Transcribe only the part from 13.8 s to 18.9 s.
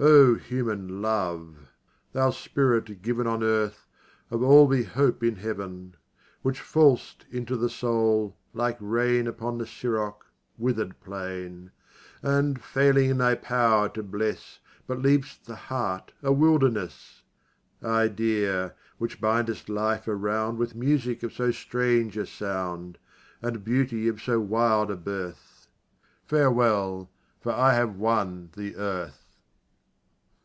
to bless, But leav'st the heart a wilderness! Idea!